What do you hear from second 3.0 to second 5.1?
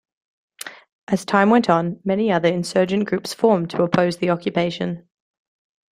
groups formed to oppose the occupation.